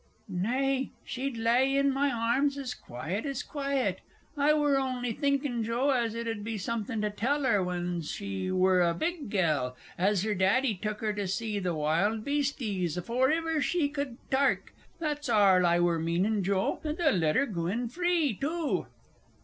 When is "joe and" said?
16.43-16.97